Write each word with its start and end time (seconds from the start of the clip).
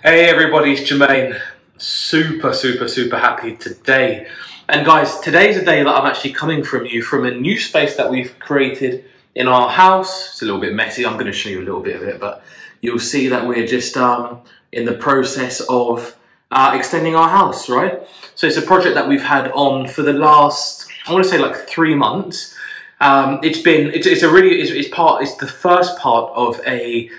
Hey 0.00 0.26
everybody, 0.26 0.74
it's 0.74 0.88
Jamain. 0.88 1.40
Super, 1.76 2.54
super, 2.54 2.86
super 2.86 3.18
happy 3.18 3.56
today. 3.56 4.28
And 4.68 4.86
guys, 4.86 5.18
today's 5.18 5.56
a 5.56 5.64
day 5.64 5.82
that 5.82 5.92
I'm 5.92 6.06
actually 6.06 6.34
coming 6.34 6.62
from 6.62 6.86
you 6.86 7.02
from 7.02 7.26
a 7.26 7.32
new 7.32 7.58
space 7.58 7.96
that 7.96 8.08
we've 8.08 8.38
created 8.38 9.06
in 9.34 9.48
our 9.48 9.68
house. 9.68 10.28
It's 10.30 10.42
a 10.42 10.44
little 10.44 10.60
bit 10.60 10.72
messy. 10.72 11.04
I'm 11.04 11.14
going 11.14 11.26
to 11.26 11.32
show 11.32 11.48
you 11.48 11.58
a 11.58 11.66
little 11.66 11.80
bit 11.80 11.96
of 11.96 12.04
it, 12.04 12.20
but 12.20 12.44
you'll 12.80 13.00
see 13.00 13.26
that 13.26 13.44
we're 13.44 13.66
just 13.66 13.96
um, 13.96 14.42
in 14.70 14.84
the 14.84 14.92
process 14.94 15.62
of 15.68 16.16
uh, 16.52 16.74
extending 16.76 17.16
our 17.16 17.28
house, 17.28 17.68
right? 17.68 18.00
So 18.36 18.46
it's 18.46 18.56
a 18.56 18.62
project 18.62 18.94
that 18.94 19.08
we've 19.08 19.20
had 19.20 19.50
on 19.50 19.88
for 19.88 20.02
the 20.02 20.12
last, 20.12 20.86
I 21.08 21.12
want 21.12 21.24
to 21.24 21.30
say 21.30 21.38
like 21.38 21.56
three 21.68 21.96
months. 21.96 22.54
Um, 23.00 23.40
it's 23.42 23.62
been, 23.62 23.90
it's, 23.92 24.06
it's 24.06 24.22
a 24.22 24.30
really, 24.30 24.60
it's, 24.60 24.70
it's 24.70 24.94
part, 24.94 25.24
it's 25.24 25.34
the 25.38 25.48
first 25.48 25.98
part 25.98 26.32
of 26.36 26.60
a 26.68 27.10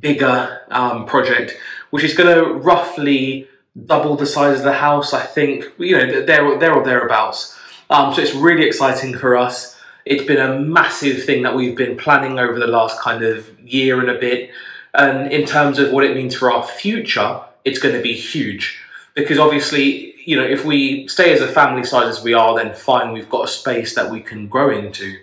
bigger 0.00 0.62
um, 0.70 1.06
project, 1.06 1.56
which 1.90 2.04
is 2.04 2.14
going 2.14 2.34
to 2.34 2.52
roughly 2.54 3.48
double 3.84 4.16
the 4.16 4.26
size 4.26 4.58
of 4.58 4.64
the 4.64 4.72
house. 4.72 5.12
I 5.12 5.24
think 5.24 5.64
you 5.78 5.96
know 5.96 6.22
there 6.24 6.58
there 6.58 6.74
or 6.74 6.84
thereabouts. 6.84 7.56
Um, 7.90 8.12
so 8.14 8.20
it's 8.20 8.34
really 8.34 8.66
exciting 8.66 9.16
for 9.16 9.36
us. 9.36 9.78
It's 10.04 10.24
been 10.24 10.38
a 10.40 10.58
massive 10.58 11.24
thing 11.24 11.42
that 11.42 11.54
we've 11.54 11.76
been 11.76 11.96
planning 11.96 12.38
over 12.38 12.58
the 12.58 12.66
last 12.66 13.00
kind 13.00 13.24
of 13.24 13.58
year 13.60 14.00
and 14.00 14.08
a 14.08 14.18
bit. 14.18 14.50
And 14.94 15.30
in 15.32 15.46
terms 15.46 15.78
of 15.78 15.92
what 15.92 16.04
it 16.04 16.16
means 16.16 16.34
for 16.34 16.50
our 16.50 16.64
future, 16.64 17.40
it's 17.64 17.78
going 17.78 17.94
to 17.94 18.00
be 18.00 18.14
huge 18.14 18.78
because 19.14 19.38
obviously, 19.38 20.14
you 20.24 20.36
know, 20.36 20.44
if 20.44 20.64
we 20.64 21.08
stay 21.08 21.32
as 21.32 21.40
a 21.40 21.48
family 21.48 21.84
size 21.84 22.18
as 22.18 22.22
we 22.22 22.34
are, 22.34 22.54
then 22.54 22.74
fine, 22.74 23.12
we've 23.12 23.28
got 23.28 23.44
a 23.44 23.48
space 23.48 23.94
that 23.94 24.10
we 24.10 24.20
can 24.20 24.46
grow 24.46 24.70
into. 24.70 25.18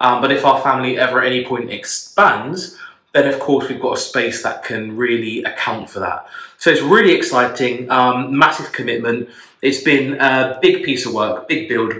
Um, 0.00 0.20
but 0.20 0.32
if 0.32 0.44
our 0.44 0.60
family 0.62 0.98
ever 0.98 1.20
at 1.20 1.26
any 1.26 1.44
point 1.44 1.70
expands, 1.70 2.78
then 3.12 3.26
of 3.26 3.38
course 3.38 3.68
we've 3.68 3.80
got 3.80 3.98
a 3.98 4.00
space 4.00 4.42
that 4.42 4.64
can 4.64 4.96
really 4.96 5.42
account 5.44 5.90
for 5.90 6.00
that. 6.00 6.26
So 6.58 6.70
it's 6.70 6.80
really 6.80 7.12
exciting, 7.12 7.90
um, 7.90 8.36
massive 8.36 8.72
commitment. 8.72 9.28
It's 9.60 9.82
been 9.82 10.20
a 10.20 10.58
big 10.62 10.84
piece 10.84 11.06
of 11.06 11.14
work, 11.14 11.48
big 11.48 11.68
build. 11.68 11.94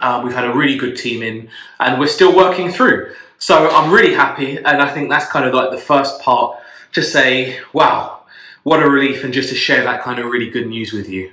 Uh, 0.00 0.20
we've 0.22 0.34
had 0.34 0.44
a 0.44 0.52
really 0.52 0.76
good 0.76 0.96
team 0.96 1.22
in, 1.22 1.48
and 1.80 1.98
we're 1.98 2.06
still 2.06 2.34
working 2.34 2.70
through. 2.70 3.12
So 3.38 3.68
I'm 3.70 3.90
really 3.90 4.14
happy, 4.14 4.58
and 4.58 4.82
I 4.82 4.88
think 4.92 5.08
that's 5.08 5.26
kind 5.26 5.46
of 5.46 5.54
like 5.54 5.70
the 5.70 5.78
first 5.78 6.20
part 6.20 6.58
to 6.92 7.02
say, 7.02 7.58
wow, 7.72 8.20
what 8.62 8.82
a 8.82 8.88
relief, 8.88 9.24
and 9.24 9.32
just 9.32 9.48
to 9.48 9.54
share 9.54 9.82
that 9.84 10.02
kind 10.02 10.18
of 10.18 10.26
really 10.26 10.50
good 10.50 10.66
news 10.66 10.92
with 10.92 11.08
you. 11.08 11.32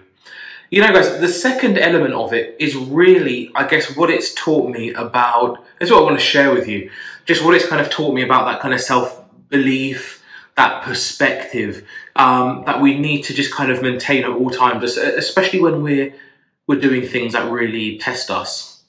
You 0.69 0.81
know, 0.81 0.91
guys, 0.91 1.19
the 1.19 1.27
second 1.27 1.77
element 1.77 2.13
of 2.13 2.33
it 2.33 2.55
is 2.59 2.75
really, 2.75 3.51
I 3.55 3.67
guess, 3.67 3.95
what 3.95 4.09
it's 4.09 4.33
taught 4.33 4.69
me 4.69 4.93
about. 4.93 5.63
That's 5.79 5.91
what 5.91 6.01
I 6.01 6.03
want 6.03 6.19
to 6.19 6.25
share 6.25 6.53
with 6.53 6.67
you. 6.67 6.89
Just 7.27 7.43
what 7.43 7.53
it's 7.53 7.67
kind 7.67 7.81
of 7.81 7.91
taught 7.91 8.13
me 8.13 8.23
about 8.23 8.45
that 8.45 8.59
kind 8.61 8.73
of 8.73 8.81
self 8.81 9.23
belief, 9.49 10.23
that 10.55 10.83
perspective 10.83 11.85
um, 12.15 12.63
that 12.65 12.81
we 12.81 12.97
need 12.97 13.21
to 13.23 13.33
just 13.33 13.53
kind 13.53 13.71
of 13.71 13.81
maintain 13.81 14.23
at 14.23 14.31
all 14.31 14.49
times, 14.49 14.97
especially 14.97 15.61
when 15.61 15.83
we're 15.83 16.13
we're 16.65 16.79
doing 16.79 17.05
things 17.05 17.33
that 17.33 17.49
really 17.51 17.97
test 17.97 18.29
us. 18.29 18.83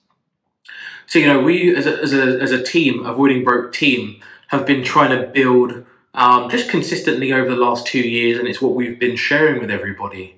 So, 1.06 1.18
you 1.18 1.26
know, 1.26 1.40
we 1.40 1.74
as 1.74 1.86
a, 1.86 2.02
as 2.02 2.12
a, 2.12 2.40
as 2.40 2.50
a 2.50 2.62
team, 2.62 3.06
avoiding 3.06 3.44
broke 3.44 3.72
team, 3.72 4.20
have 4.48 4.66
been 4.66 4.84
trying 4.84 5.10
to 5.10 5.26
build 5.26 5.84
um, 6.14 6.50
just 6.50 6.68
consistently 6.68 7.32
over 7.32 7.48
the 7.48 7.56
last 7.56 7.86
two 7.86 8.00
years, 8.00 8.38
and 8.38 8.48
it's 8.48 8.60
what 8.60 8.74
we've 8.74 8.98
been 8.98 9.16
sharing 9.16 9.60
with 9.60 9.70
everybody. 9.70 10.36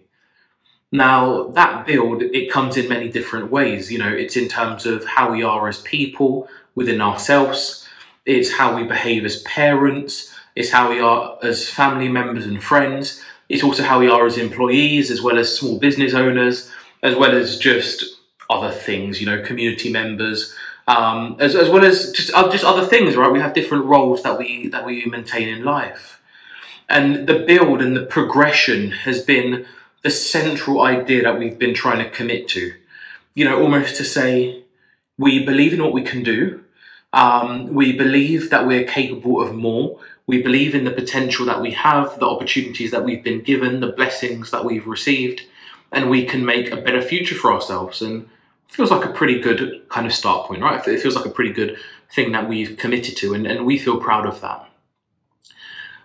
Now, 0.92 1.48
that 1.48 1.86
build, 1.86 2.22
it 2.22 2.50
comes 2.50 2.76
in 2.76 2.88
many 2.88 3.08
different 3.08 3.50
ways. 3.50 3.90
You 3.90 3.98
know, 3.98 4.08
it's 4.08 4.36
in 4.36 4.48
terms 4.48 4.86
of 4.86 5.04
how 5.04 5.32
we 5.32 5.42
are 5.42 5.68
as 5.68 5.80
people 5.82 6.48
within 6.74 7.00
ourselves, 7.00 7.88
it's 8.26 8.52
how 8.52 8.76
we 8.76 8.84
behave 8.84 9.24
as 9.24 9.42
parents, 9.42 10.32
it's 10.54 10.70
how 10.70 10.90
we 10.90 11.00
are 11.00 11.38
as 11.42 11.68
family 11.68 12.08
members 12.08 12.44
and 12.44 12.62
friends, 12.62 13.22
it's 13.48 13.64
also 13.64 13.82
how 13.82 13.98
we 13.98 14.08
are 14.08 14.26
as 14.26 14.38
employees, 14.38 15.10
as 15.10 15.20
well 15.20 15.38
as 15.38 15.54
small 15.54 15.78
business 15.78 16.14
owners, 16.14 16.70
as 17.02 17.16
well 17.16 17.32
as 17.32 17.58
just 17.58 18.04
other 18.48 18.70
things, 18.70 19.20
you 19.20 19.26
know, 19.26 19.42
community 19.42 19.90
members. 19.90 20.54
Um, 20.86 21.36
as, 21.38 21.54
as 21.54 21.68
well 21.68 21.84
as 21.84 22.10
just 22.12 22.32
uh, 22.34 22.50
just 22.50 22.64
other 22.64 22.84
things, 22.86 23.16
right? 23.16 23.30
We 23.30 23.38
have 23.40 23.54
different 23.54 23.84
roles 23.84 24.22
that 24.22 24.38
we 24.38 24.68
that 24.68 24.84
we 24.84 25.04
maintain 25.06 25.48
in 25.48 25.64
life, 25.64 26.20
and 26.88 27.28
the 27.28 27.40
build 27.40 27.80
and 27.80 27.96
the 27.96 28.06
progression 28.06 28.90
has 28.90 29.22
been 29.22 29.66
the 30.02 30.10
central 30.10 30.80
idea 30.80 31.22
that 31.22 31.38
we've 31.38 31.58
been 31.58 31.74
trying 31.74 32.02
to 32.02 32.10
commit 32.10 32.48
to. 32.48 32.74
You 33.34 33.44
know, 33.44 33.62
almost 33.62 33.96
to 33.96 34.04
say, 34.04 34.64
we 35.16 35.44
believe 35.44 35.72
in 35.72 35.82
what 35.82 35.92
we 35.92 36.02
can 36.02 36.22
do. 36.22 36.64
Um, 37.12 37.74
we 37.74 37.92
believe 37.92 38.50
that 38.50 38.66
we're 38.66 38.84
capable 38.84 39.42
of 39.42 39.54
more. 39.54 39.98
We 40.26 40.42
believe 40.42 40.74
in 40.74 40.84
the 40.84 40.90
potential 40.92 41.44
that 41.46 41.60
we 41.60 41.72
have, 41.72 42.18
the 42.20 42.28
opportunities 42.28 42.92
that 42.92 43.04
we've 43.04 43.24
been 43.24 43.40
given, 43.40 43.80
the 43.80 43.92
blessings 43.92 44.50
that 44.52 44.64
we've 44.64 44.86
received, 44.86 45.42
and 45.90 46.08
we 46.08 46.24
can 46.24 46.44
make 46.44 46.70
a 46.70 46.76
better 46.76 47.02
future 47.02 47.34
for 47.34 47.52
ourselves. 47.52 48.00
And 48.00 48.22
it 48.68 48.74
feels 48.74 48.92
like 48.92 49.04
a 49.04 49.12
pretty 49.12 49.40
good 49.40 49.88
kind 49.88 50.06
of 50.06 50.12
start 50.12 50.46
point, 50.46 50.62
right? 50.62 50.86
It 50.86 51.00
feels 51.00 51.16
like 51.16 51.26
a 51.26 51.30
pretty 51.30 51.52
good 51.52 51.76
thing 52.12 52.30
that 52.32 52.48
we've 52.48 52.76
committed 52.76 53.16
to, 53.18 53.34
and, 53.34 53.46
and 53.46 53.66
we 53.66 53.78
feel 53.78 53.98
proud 53.98 54.26
of 54.26 54.40
that. 54.40 54.68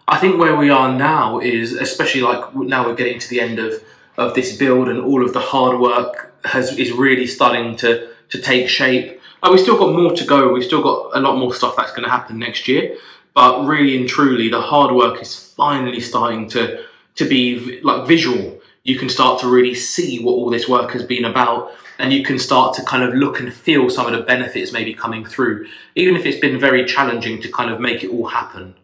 I 0.08 0.18
think 0.20 0.40
where 0.40 0.56
we 0.56 0.70
are 0.70 0.92
now 0.96 1.40
is, 1.40 1.74
especially 1.74 2.22
like 2.22 2.56
now 2.56 2.86
we're 2.86 2.96
getting 2.96 3.20
to 3.20 3.30
the 3.30 3.42
end 3.42 3.58
of, 3.60 3.84
of 4.18 4.36
this 4.36 4.56
build 4.56 4.88
and 4.88 5.00
all 5.00 5.24
of 5.24 5.34
the 5.34 5.40
hard 5.40 5.80
work 5.80 6.34
has 6.46 6.78
is 6.78 6.92
really 6.92 7.26
starting 7.26 7.76
to, 7.78 8.10
to 8.30 8.40
take 8.40 8.70
shape. 8.70 9.20
Like 9.42 9.52
we've 9.52 9.62
still 9.62 9.78
got 9.78 9.94
more 9.94 10.14
to 10.14 10.26
go. 10.26 10.52
We've 10.52 10.64
still 10.64 10.82
got 10.82 11.18
a 11.18 11.20
lot 11.20 11.38
more 11.38 11.54
stuff 11.54 11.76
that's 11.78 11.92
going 11.92 12.04
to 12.04 12.10
happen 12.10 12.40
next 12.40 12.68
year. 12.68 12.98
But 13.34 13.66
really 13.66 13.98
and 13.98 14.08
truly, 14.08 14.50
the 14.50 14.62
hard 14.62 14.96
work 14.96 15.22
is 15.22 15.36
finally 15.36 16.00
starting 16.00 16.48
to, 16.50 16.84
to 17.16 17.26
be 17.26 17.82
like 17.82 18.08
visual. 18.08 18.60
You 18.84 18.98
can 18.98 19.10
start 19.10 19.42
to 19.42 19.48
really 19.48 19.76
see 19.76 20.24
what 20.24 20.34
all 20.34 20.50
this 20.50 20.70
work 20.70 20.92
has 20.92 21.04
been 21.04 21.26
about 21.26 21.72
and 21.98 22.12
you 22.12 22.24
can 22.24 22.38
start 22.38 22.76
to 22.76 22.84
kind 22.84 23.04
of 23.04 23.14
look 23.14 23.40
and 23.40 23.54
feel 23.54 23.90
some 23.90 24.06
of 24.06 24.12
the 24.14 24.22
benefits 24.22 24.72
maybe 24.72 24.94
coming 24.94 25.26
through, 25.26 25.66
even 25.96 26.16
if 26.16 26.26
it's 26.26 26.40
been 26.40 26.60
very 26.60 26.84
challenging 26.86 27.42
to 27.42 27.50
kind 27.50 27.72
of 27.72 27.80
make 27.80 28.04
it 28.04 28.10
all 28.10 28.28
happen 28.28 28.76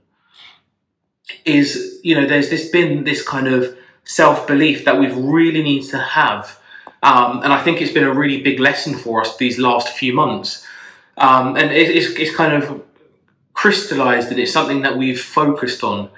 is 1.45 1.99
you 2.03 2.15
know 2.15 2.27
there's 2.27 2.49
this 2.49 2.69
been 2.69 3.03
this 3.03 3.21
kind 3.21 3.47
of 3.47 3.77
self 4.03 4.47
belief 4.47 4.85
that 4.85 4.99
we've 4.99 5.15
really 5.15 5.63
need 5.63 5.83
to 5.83 5.97
have, 5.97 6.59
um, 7.03 7.43
and 7.43 7.51
I 7.51 7.61
think 7.63 7.81
it's 7.81 7.91
been 7.91 8.03
a 8.03 8.13
really 8.13 8.41
big 8.41 8.59
lesson 8.59 8.95
for 8.95 9.21
us 9.21 9.37
these 9.37 9.57
last 9.57 9.89
few 9.89 10.13
months, 10.13 10.65
um, 11.17 11.55
and 11.57 11.71
it, 11.71 11.89
it's 11.89 12.15
it's 12.19 12.35
kind 12.35 12.53
of 12.53 12.83
crystallized 13.53 14.29
and 14.31 14.39
it's 14.39 14.51
something 14.51 14.81
that 14.81 14.97
we've 14.97 15.21
focused 15.21 15.83
on 15.83 16.09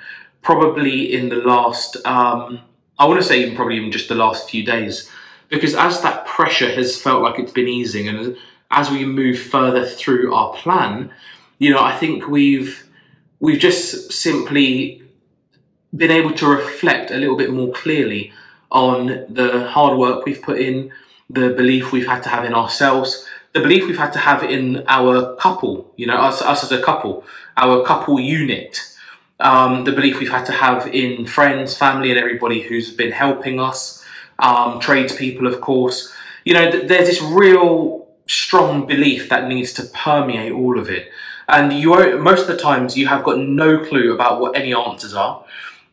probably 0.42 1.14
in 1.14 1.30
the 1.30 1.38
last 1.38 1.98
um, 2.06 2.60
I 3.00 3.06
want 3.06 3.22
to 3.22 3.28
say 3.28 3.42
even 3.42 3.56
probably 3.56 3.78
even 3.78 3.92
just 3.92 4.08
the 4.08 4.16
last 4.16 4.50
few 4.50 4.64
days. 4.64 5.10
Because 5.50 5.76
as 5.76 6.02
that 6.02 6.26
pressure 6.26 6.72
has 6.72 7.00
felt 7.00 7.22
like 7.22 7.40
it's 7.40 7.52
been 7.52 7.68
easing 7.68 8.08
and 8.08 8.38
as 8.72 8.90
we 8.90 9.06
move 9.06 9.38
further 9.38 9.86
through 9.86 10.34
our 10.34 10.54
plan, 10.54 11.12
you 11.60 11.72
know, 11.72 11.82
I 11.82 11.96
think 11.98 12.28
we've 12.28 12.88
we've 13.40 13.60
just 13.60 14.12
simply 14.12 15.04
been 15.96 16.12
able 16.12 16.34
to 16.34 16.48
reflect 16.48 17.12
a 17.12 17.18
little 17.18 17.38
bit 17.38 17.52
more 17.52 17.72
clearly 17.72 18.32
on 18.74 19.26
the 19.30 19.68
hard 19.70 19.98
work 19.98 20.26
we've 20.26 20.42
put 20.42 20.60
in, 20.60 20.92
the 21.30 21.50
belief 21.50 21.92
we've 21.92 22.08
had 22.08 22.22
to 22.24 22.30
have 22.30 22.44
in 22.44 22.54
ourselves, 22.54 23.26
the 23.54 23.60
belief 23.60 23.86
we've 23.86 23.98
had 23.98 24.12
to 24.14 24.20
have 24.20 24.44
in 24.44 24.84
our 24.88 25.36
couple, 25.36 25.92
you 25.96 26.08
know, 26.08 26.18
us, 26.18 26.42
us 26.42 26.64
as 26.64 26.72
a 26.72 26.82
couple, 26.82 27.24
our 27.56 27.86
couple 27.86 28.20
unit, 28.20 28.82
um, 29.40 29.84
the 29.84 29.92
belief 29.92 30.20
we've 30.20 30.32
had 30.32 30.46
to 30.46 30.52
have 30.52 30.88
in 30.88 31.26
friends, 31.28 31.78
family, 31.78 32.10
and 32.10 32.20
everybody 32.20 32.62
who's 32.62 32.92
been 32.92 33.12
helping 33.12 33.60
us, 33.60 34.04
um, 34.40 34.80
tradespeople, 34.80 35.46
of 35.46 35.62
course. 35.62 36.12
You 36.44 36.56
know, 36.56 36.72
th- 36.72 36.88
there's 36.88 37.08
this 37.08 37.22
real 37.22 38.08
strong 38.28 38.88
belief 38.88 39.30
that 39.30 39.48
needs 39.48 39.72
to 39.74 39.84
permeate 39.84 40.52
all 40.52 40.80
of 40.80 40.90
it. 40.90 41.10
And 41.48 41.74
you 41.74 42.18
most 42.20 42.42
of 42.42 42.48
the 42.48 42.58
times 42.58 42.98
you 42.98 43.08
have 43.08 43.24
got 43.24 43.38
no 43.38 43.86
clue 43.86 44.14
about 44.14 44.40
what 44.40 44.56
any 44.56 44.74
answers 44.74 45.14
are. 45.14 45.44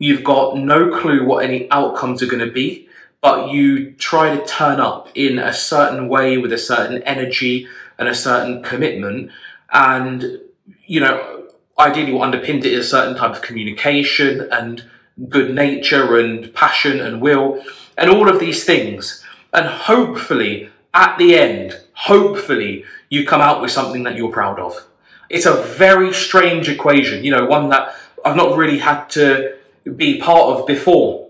You've 0.00 0.24
got 0.24 0.56
no 0.56 0.98
clue 0.98 1.26
what 1.26 1.44
any 1.44 1.70
outcomes 1.70 2.22
are 2.22 2.26
going 2.26 2.44
to 2.44 2.50
be, 2.50 2.88
but 3.20 3.50
you 3.50 3.92
try 3.92 4.34
to 4.34 4.46
turn 4.46 4.80
up 4.80 5.10
in 5.14 5.38
a 5.38 5.52
certain 5.52 6.08
way 6.08 6.38
with 6.38 6.54
a 6.54 6.58
certain 6.58 7.02
energy 7.02 7.68
and 7.98 8.08
a 8.08 8.14
certain 8.14 8.62
commitment. 8.62 9.30
And, 9.70 10.40
you 10.86 11.00
know, 11.00 11.48
ideally 11.78 12.12
what 12.12 12.32
underpins 12.32 12.64
it 12.64 12.72
is 12.72 12.86
a 12.86 12.88
certain 12.88 13.14
type 13.14 13.32
of 13.32 13.42
communication 13.42 14.48
and 14.50 14.84
good 15.28 15.54
nature 15.54 16.16
and 16.18 16.52
passion 16.54 16.98
and 16.98 17.20
will 17.20 17.62
and 17.98 18.08
all 18.08 18.30
of 18.30 18.40
these 18.40 18.64
things. 18.64 19.22
And 19.52 19.66
hopefully, 19.66 20.70
at 20.94 21.18
the 21.18 21.36
end, 21.36 21.78
hopefully, 21.92 22.86
you 23.10 23.26
come 23.26 23.42
out 23.42 23.60
with 23.60 23.70
something 23.70 24.04
that 24.04 24.16
you're 24.16 24.32
proud 24.32 24.58
of. 24.58 24.86
It's 25.28 25.44
a 25.44 25.62
very 25.62 26.14
strange 26.14 26.70
equation, 26.70 27.22
you 27.22 27.32
know, 27.32 27.44
one 27.44 27.68
that 27.68 27.94
I've 28.24 28.36
not 28.36 28.56
really 28.56 28.78
had 28.78 29.04
to 29.10 29.59
be 29.96 30.18
part 30.18 30.58
of 30.58 30.66
before. 30.66 31.28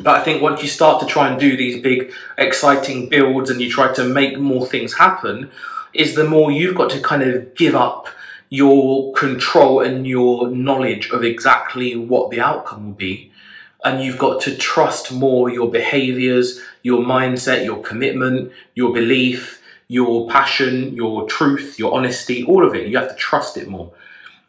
But 0.00 0.20
I 0.20 0.24
think 0.24 0.42
once 0.42 0.62
you 0.62 0.68
start 0.68 1.00
to 1.00 1.06
try 1.06 1.28
and 1.28 1.40
do 1.40 1.56
these 1.56 1.80
big, 1.82 2.12
exciting 2.36 3.08
builds 3.08 3.50
and 3.50 3.60
you 3.60 3.70
try 3.70 3.92
to 3.94 4.04
make 4.04 4.38
more 4.38 4.66
things 4.66 4.94
happen, 4.94 5.50
is 5.94 6.14
the 6.14 6.28
more 6.28 6.50
you've 6.50 6.76
got 6.76 6.90
to 6.90 7.00
kind 7.00 7.22
of 7.22 7.54
give 7.54 7.74
up 7.74 8.08
your 8.50 9.12
control 9.14 9.80
and 9.80 10.06
your 10.06 10.50
knowledge 10.50 11.10
of 11.10 11.24
exactly 11.24 11.96
what 11.96 12.30
the 12.30 12.40
outcome 12.40 12.86
will 12.86 12.94
be. 12.94 13.32
and 13.84 14.02
you've 14.02 14.18
got 14.18 14.40
to 14.42 14.56
trust 14.56 15.12
more 15.12 15.48
your 15.48 15.70
behaviors, 15.70 16.60
your 16.82 17.02
mindset, 17.04 17.64
your 17.64 17.80
commitment, 17.82 18.50
your 18.74 18.92
belief, 18.92 19.62
your 19.88 20.28
passion, 20.28 20.94
your 20.96 21.26
truth, 21.28 21.78
your 21.78 21.94
honesty, 21.94 22.42
all 22.44 22.66
of 22.66 22.74
it. 22.74 22.88
You 22.88 22.98
have 22.98 23.08
to 23.08 23.14
trust 23.14 23.56
it 23.56 23.68
more. 23.68 23.92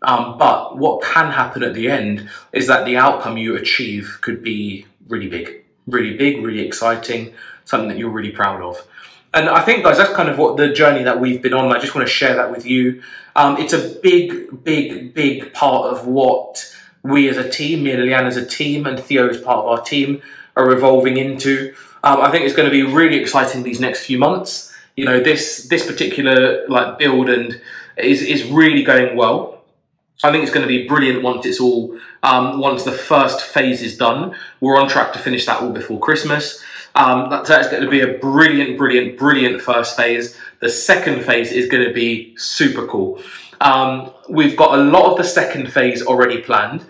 Um, 0.02 0.38
but 0.38 0.78
what 0.78 1.02
can 1.02 1.32
happen 1.32 1.64
at 1.64 1.74
the 1.74 1.90
end 1.90 2.30
is 2.54 2.68
that 2.68 2.86
the 2.86 2.98
outcome 2.98 3.38
you 3.38 3.56
achieve 3.56 4.20
could 4.22 4.44
be 4.44 4.86
really 5.08 5.28
big, 5.28 5.64
really 5.88 6.16
big, 6.16 6.44
really 6.46 6.66
exciting, 6.66 7.34
something 7.66 7.90
that 7.90 7.98
you're 7.98 8.12
really 8.12 8.32
proud 8.32 8.62
of. 8.62 8.86
And 9.34 9.50
I 9.50 9.62
think, 9.62 9.84
guys, 9.84 9.98
that's 9.98 10.14
kind 10.14 10.30
of 10.30 10.38
what 10.38 10.58
the 10.58 10.70
journey 10.72 11.04
that 11.04 11.20
we've 11.20 11.42
been 11.42 11.54
on. 11.54 11.76
I 11.76 11.80
just 11.80 11.96
want 11.96 12.08
to 12.08 12.14
share 12.14 12.36
that 12.36 12.52
with 12.52 12.66
you. 12.66 13.02
Um, 13.36 13.58
it's 13.58 13.74
a 13.74 14.00
big, 14.02 14.64
big, 14.64 15.14
big 15.14 15.54
part 15.54 15.92
of 15.94 16.08
what 16.08 16.74
we 17.04 17.30
as 17.30 17.38
a 17.38 17.48
team, 17.48 17.84
me 17.84 17.92
and 17.92 18.02
Leanne 18.02 18.26
as 18.26 18.38
a 18.38 18.46
team, 18.46 18.86
and 18.86 19.00
Theo 19.00 19.28
as 19.28 19.38
part 19.40 19.60
of 19.60 19.66
our 19.66 19.82
team, 19.82 20.22
are 20.56 20.72
evolving 20.72 21.18
into. 21.18 21.74
Um, 22.04 22.22
I 22.22 22.32
think 22.32 22.46
it's 22.46 22.56
going 22.56 22.70
to 22.70 22.72
be 22.72 22.84
really 22.84 23.18
exciting 23.18 23.64
these 23.64 23.80
next 23.80 24.06
few 24.06 24.18
months. 24.18 24.74
You 24.96 25.06
know, 25.06 25.20
this 25.20 25.68
this 25.68 25.86
particular 25.86 26.68
like 26.68 26.98
build 26.98 27.30
and 27.30 27.62
is 27.98 28.22
is 28.22 28.44
really 28.46 28.84
going 28.84 29.16
well. 29.16 29.57
I 30.24 30.32
think 30.32 30.44
it's 30.44 30.52
going 30.52 30.64
to 30.64 30.68
be 30.68 30.88
brilliant 30.88 31.22
once 31.22 31.46
it's 31.46 31.60
all 31.60 31.98
um, 32.24 32.60
once 32.60 32.84
the 32.84 32.92
first 32.92 33.42
phase 33.42 33.82
is 33.84 33.98
done. 33.98 34.36
We're 34.62 34.80
on 34.80 34.90
track 34.90 35.14
to 35.14 35.20
finish 35.20 35.46
that 35.46 35.62
all 35.62 35.72
before 35.72 36.00
Christmas. 36.00 36.64
Um, 36.96 37.30
that's, 37.30 37.50
that's 37.50 37.70
going 37.70 37.84
to 37.84 37.90
be 37.90 38.02
a 38.02 38.18
brilliant, 38.18 38.78
brilliant, 38.78 39.20
brilliant 39.20 39.62
first 39.62 39.96
phase. 39.96 40.36
The 40.60 40.70
second 40.70 41.24
phase 41.24 41.52
is 41.52 41.70
going 41.70 41.88
to 41.88 41.94
be 41.94 42.36
super 42.38 42.88
cool. 42.88 43.22
Um, 43.62 44.12
we've 44.28 44.58
got 44.58 44.80
a 44.80 44.82
lot 44.82 45.12
of 45.12 45.18
the 45.18 45.24
second 45.24 45.72
phase 45.72 46.02
already 46.02 46.42
planned. 46.42 46.84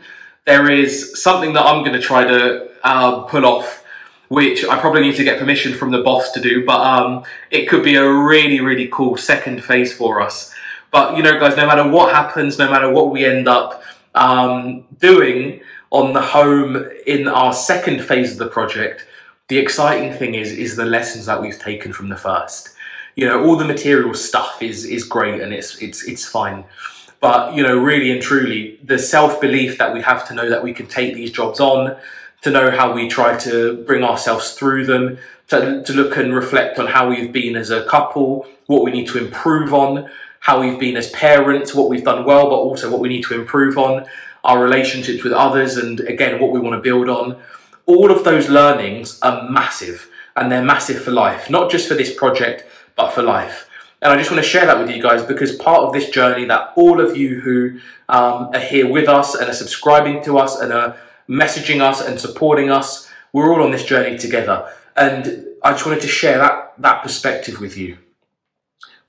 There 0.45 0.71
is 0.71 1.21
something 1.21 1.51
that 1.53 1.65
I'm 1.65 1.83
going 1.83 1.99
to 1.99 2.01
try 2.01 2.23
to 2.23 2.69
uh, 2.83 3.23
pull 3.23 3.45
off, 3.45 3.83
which 4.29 4.63
I 4.63 4.79
probably 4.79 5.01
need 5.01 5.17
to 5.17 5.25
get 5.25 5.39
permission 5.39 5.73
from 5.73 5.91
the 5.91 6.01
boss 6.01 6.31
to 6.31 6.39
do, 6.39 6.65
but 6.65 6.79
um, 6.79 7.25
it 7.51 7.65
could 7.65 7.83
be 7.83 7.95
a 7.95 8.09
really, 8.09 8.61
really 8.61 8.87
cool 8.89 9.17
second 9.17 9.61
phase 9.61 9.93
for 9.93 10.21
us. 10.21 10.53
But 10.91 11.17
you 11.17 11.23
know, 11.23 11.39
guys, 11.39 11.57
no 11.57 11.67
matter 11.67 11.87
what 11.87 12.13
happens, 12.13 12.57
no 12.57 12.69
matter 12.69 12.89
what 12.89 13.11
we 13.11 13.25
end 13.25 13.47
up 13.47 13.83
um, 14.15 14.85
doing 14.99 15.61
on 15.89 16.13
the 16.13 16.21
home 16.21 16.89
in 17.05 17.27
our 17.27 17.53
second 17.53 18.03
phase 18.03 18.33
of 18.33 18.37
the 18.37 18.47
project, 18.47 19.05
the 19.47 19.57
exciting 19.57 20.13
thing 20.17 20.35
is 20.35 20.51
is 20.51 20.75
the 20.75 20.85
lessons 20.85 21.25
that 21.25 21.41
we've 21.41 21.59
taken 21.59 21.93
from 21.93 22.09
the 22.09 22.17
first. 22.17 22.73
You 23.15 23.25
know, 23.25 23.45
all 23.45 23.55
the 23.55 23.65
material 23.65 24.13
stuff 24.13 24.61
is 24.61 24.85
is 24.85 25.03
great 25.03 25.41
and 25.41 25.53
it's 25.53 25.81
it's 25.81 26.03
it's 26.03 26.25
fine. 26.25 26.65
But 27.19 27.55
you 27.55 27.63
know, 27.63 27.77
really 27.77 28.11
and 28.11 28.21
truly, 28.21 28.79
the 28.83 28.99
self 28.99 29.41
belief 29.41 29.77
that 29.79 29.93
we 29.93 30.01
have 30.01 30.27
to 30.27 30.33
know 30.33 30.49
that 30.49 30.63
we 30.63 30.73
can 30.73 30.87
take 30.87 31.15
these 31.15 31.31
jobs 31.31 31.59
on, 31.59 31.97
to 32.41 32.51
know 32.51 32.69
how 32.69 32.93
we 32.93 33.07
try 33.07 33.37
to 33.39 33.83
bring 33.87 34.03
ourselves 34.03 34.53
through 34.53 34.85
them, 34.85 35.17
to, 35.49 35.83
to 35.83 35.93
look 35.93 36.17
and 36.17 36.33
reflect 36.33 36.79
on 36.79 36.87
how 36.87 37.09
we've 37.09 37.31
been 37.31 37.55
as 37.55 37.69
a 37.69 37.85
couple, 37.85 38.45
what 38.65 38.83
we 38.83 38.91
need 38.91 39.07
to 39.07 39.17
improve 39.17 39.73
on, 39.73 40.09
how 40.41 40.59
we've 40.59 40.79
been 40.79 40.97
as 40.97 41.09
parents, 41.11 41.73
what 41.73 41.89
we've 41.89 42.03
done 42.03 42.25
well, 42.25 42.49
but 42.49 42.55
also 42.55 42.91
what 42.91 42.99
we 42.99 43.09
need 43.09 43.23
to 43.23 43.35
improve 43.35 43.77
on, 43.77 44.05
our 44.43 44.61
relationships 44.61 45.23
with 45.23 45.33
others, 45.33 45.77
and 45.77 45.99
again, 46.01 46.39
what 46.39 46.51
we 46.51 46.59
want 46.59 46.75
to 46.75 46.81
build 46.81 47.09
on 47.09 47.37
all 47.87 48.11
of 48.11 48.23
those 48.23 48.49
learnings 48.49 49.19
are 49.21 49.49
massive 49.49 50.09
and 50.35 50.51
they're 50.51 50.63
massive 50.63 51.01
for 51.01 51.11
life, 51.11 51.49
not 51.49 51.71
just 51.71 51.87
for 51.87 51.95
this 51.95 52.13
project, 52.13 52.63
but 52.95 53.11
for 53.11 53.23
life. 53.23 53.67
And 54.01 54.11
I 54.13 54.17
just 54.17 54.29
want 54.29 54.43
to 54.43 54.47
share 54.47 54.67
that 54.67 54.77
with 54.77 54.91
you 54.91 55.01
guys 55.01 55.23
because 55.23 55.55
part 55.55 55.79
of 55.79 55.93
this 55.93 56.09
journey 56.11 56.45
that 56.45 56.73
all 56.75 57.01
of 57.01 57.17
you 57.17 57.39
who 57.39 57.79
um, 58.09 58.49
are 58.53 58.59
here 58.59 58.87
with 58.87 59.09
us 59.09 59.33
and 59.33 59.49
are 59.49 59.53
subscribing 59.53 60.21
to 60.25 60.37
us 60.37 60.59
and 60.59 60.71
are 60.71 60.95
messaging 61.27 61.81
us 61.81 62.05
and 62.05 62.19
supporting 62.19 62.69
us, 62.69 63.09
we're 63.33 63.51
all 63.51 63.63
on 63.63 63.71
this 63.71 63.83
journey 63.83 64.17
together. 64.17 64.71
And 64.97 65.45
I 65.63 65.71
just 65.71 65.85
wanted 65.85 66.01
to 66.01 66.07
share 66.07 66.39
that, 66.39 66.73
that 66.79 67.03
perspective 67.03 67.61
with 67.61 67.77
you. 67.77 67.97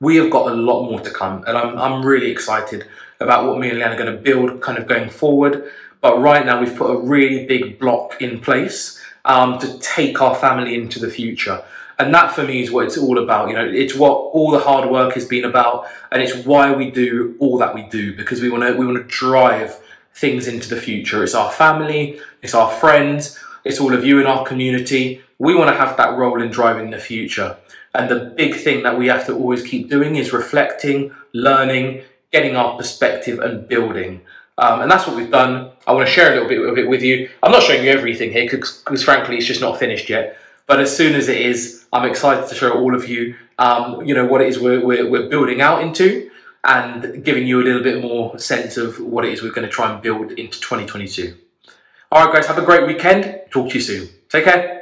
We 0.00 0.16
have 0.16 0.30
got 0.30 0.52
a 0.52 0.54
lot 0.54 0.88
more 0.88 1.00
to 1.00 1.10
come, 1.10 1.42
and 1.46 1.58
I'm, 1.58 1.76
I'm 1.76 2.06
really 2.06 2.30
excited 2.30 2.86
about 3.18 3.46
what 3.46 3.58
me 3.58 3.70
and 3.70 3.78
Leanne 3.78 3.94
are 3.94 3.98
going 3.98 4.14
to 4.14 4.22
build 4.22 4.60
kind 4.60 4.78
of 4.78 4.86
going 4.86 5.10
forward. 5.10 5.70
But 6.00 6.20
right 6.20 6.46
now, 6.46 6.60
we've 6.60 6.76
put 6.76 6.90
a 6.90 7.00
really 7.00 7.46
big 7.46 7.80
block 7.80 8.22
in 8.22 8.38
place 8.38 9.02
um, 9.24 9.58
to 9.58 9.78
take 9.80 10.22
our 10.22 10.36
family 10.36 10.76
into 10.76 11.00
the 11.00 11.10
future. 11.10 11.64
And 11.98 12.14
that 12.14 12.32
for 12.32 12.44
me 12.44 12.62
is 12.62 12.70
what 12.70 12.86
it's 12.86 12.96
all 12.96 13.18
about. 13.18 13.48
You 13.48 13.56
know, 13.56 13.66
it's 13.66 13.94
what 13.94 14.12
all 14.12 14.52
the 14.52 14.60
hard 14.60 14.88
work 14.88 15.14
has 15.14 15.24
been 15.24 15.44
about, 15.44 15.86
and 16.12 16.22
it's 16.22 16.46
why 16.46 16.72
we 16.72 16.92
do 16.92 17.34
all 17.40 17.58
that 17.58 17.74
we 17.74 17.82
do 17.88 18.16
because 18.16 18.40
we 18.40 18.50
want 18.50 18.62
to 18.62 18.74
we 18.74 18.86
want 18.86 18.98
to 18.98 19.04
drive 19.04 19.80
things 20.14 20.46
into 20.46 20.68
the 20.68 20.80
future. 20.80 21.24
It's 21.24 21.34
our 21.34 21.50
family, 21.50 22.20
it's 22.40 22.54
our 22.54 22.70
friends, 22.70 23.38
it's 23.64 23.80
all 23.80 23.92
of 23.92 24.04
you 24.04 24.20
in 24.20 24.26
our 24.26 24.44
community. 24.46 25.22
We 25.38 25.54
want 25.54 25.70
to 25.70 25.76
have 25.76 25.96
that 25.96 26.16
role 26.16 26.42
in 26.42 26.50
driving 26.50 26.90
the 26.90 26.98
future. 26.98 27.56
And 27.94 28.10
the 28.10 28.32
big 28.36 28.56
thing 28.56 28.82
that 28.82 28.98
we 28.98 29.06
have 29.06 29.26
to 29.26 29.34
always 29.34 29.62
keep 29.62 29.88
doing 29.88 30.16
is 30.16 30.32
reflecting, 30.32 31.12
learning, 31.32 32.02
getting 32.32 32.56
our 32.56 32.76
perspective, 32.76 33.38
and 33.38 33.66
building. 33.68 34.20
Um, 34.58 34.82
and 34.82 34.90
that's 34.90 35.06
what 35.06 35.16
we've 35.16 35.30
done. 35.30 35.70
I 35.86 35.92
want 35.92 36.06
to 36.06 36.12
share 36.12 36.32
a 36.32 36.34
little 36.34 36.48
bit 36.48 36.60
of 36.60 36.76
it 36.76 36.88
with 36.88 37.02
you. 37.02 37.30
I'm 37.42 37.52
not 37.52 37.62
showing 37.62 37.84
you 37.84 37.90
everything 37.90 38.32
here 38.32 38.48
because, 38.50 39.04
frankly, 39.04 39.36
it's 39.36 39.46
just 39.46 39.60
not 39.60 39.78
finished 39.78 40.10
yet. 40.10 40.36
But 40.66 40.80
as 40.80 40.94
soon 40.94 41.14
as 41.14 41.28
it 41.28 41.40
is, 41.40 41.86
I'm 41.92 42.08
excited 42.08 42.48
to 42.48 42.54
show 42.54 42.72
all 42.72 42.94
of 42.94 43.08
you, 43.08 43.36
um, 43.58 44.04
you 44.04 44.14
know, 44.14 44.26
what 44.26 44.42
it 44.42 44.48
is 44.48 44.58
we're, 44.58 44.84
we're, 44.84 45.08
we're 45.08 45.28
building 45.28 45.60
out 45.60 45.80
into 45.80 46.30
and 46.64 47.24
giving 47.24 47.46
you 47.46 47.62
a 47.62 47.64
little 47.64 47.82
bit 47.82 48.02
more 48.02 48.38
sense 48.38 48.76
of 48.76 49.00
what 49.00 49.24
it 49.24 49.32
is 49.32 49.42
we're 49.42 49.52
going 49.52 49.66
to 49.66 49.72
try 49.72 49.90
and 49.92 50.02
build 50.02 50.32
into 50.32 50.60
2022. 50.60 51.36
All 52.10 52.26
right, 52.26 52.34
guys, 52.34 52.46
have 52.46 52.58
a 52.58 52.62
great 52.62 52.86
weekend. 52.86 53.42
Talk 53.50 53.70
to 53.70 53.74
you 53.74 53.80
soon. 53.80 54.08
Take 54.28 54.44
care. 54.44 54.77